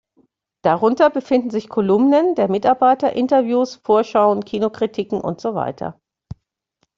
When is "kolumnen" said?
1.69-2.33